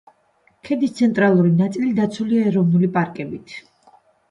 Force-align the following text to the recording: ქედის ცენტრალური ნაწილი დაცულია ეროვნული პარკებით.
ქედის 0.69 0.93
ცენტრალური 0.99 1.51
ნაწილი 1.59 1.91
დაცულია 2.01 2.49
ეროვნული 2.53 2.91
პარკებით. 2.99 3.57